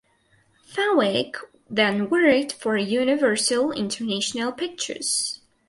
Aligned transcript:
Fenwick 0.65 1.37
then 1.69 2.09
worked 2.09 2.53
for 2.53 2.75
Universal 2.75 3.73
International 3.73 4.51
Pictures. 4.51 5.41